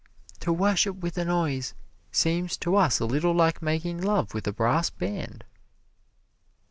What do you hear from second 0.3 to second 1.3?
To worship with a